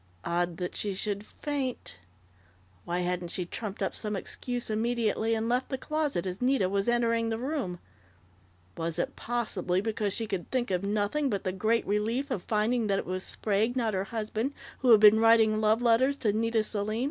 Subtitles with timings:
[0.25, 1.99] Odd that she should faint!
[2.85, 6.89] Why hadn't she trumped up some excuse immediately and left the closet as Nita was
[6.89, 7.77] entering the room?
[8.75, 12.87] Was it, possibly, because she could think of nothing but the great relief of finding
[12.87, 16.63] that it was Sprague, not her husband, who had been writing love letters to Nita
[16.63, 16.99] Selim?...